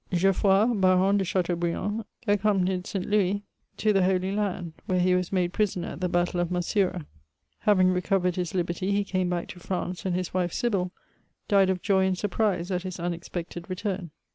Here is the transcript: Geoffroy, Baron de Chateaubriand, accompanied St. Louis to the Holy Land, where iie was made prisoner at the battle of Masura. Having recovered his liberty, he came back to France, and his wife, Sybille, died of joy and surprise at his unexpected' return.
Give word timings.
Geoffroy, 0.11 0.65
Baron 0.65 1.19
de 1.19 1.23
Chateaubriand, 1.23 2.05
accompanied 2.25 2.87
St. 2.87 3.05
Louis 3.05 3.43
to 3.77 3.93
the 3.93 4.03
Holy 4.03 4.31
Land, 4.31 4.73
where 4.87 4.99
iie 4.99 5.15
was 5.15 5.31
made 5.31 5.53
prisoner 5.53 5.89
at 5.89 6.01
the 6.01 6.09
battle 6.09 6.39
of 6.39 6.49
Masura. 6.49 7.05
Having 7.59 7.89
recovered 7.89 8.35
his 8.35 8.55
liberty, 8.55 8.93
he 8.93 9.03
came 9.03 9.29
back 9.29 9.47
to 9.49 9.59
France, 9.59 10.03
and 10.03 10.15
his 10.15 10.33
wife, 10.33 10.53
Sybille, 10.53 10.91
died 11.47 11.69
of 11.69 11.83
joy 11.83 12.07
and 12.07 12.17
surprise 12.17 12.71
at 12.71 12.81
his 12.81 12.99
unexpected' 12.99 13.69
return. 13.69 14.09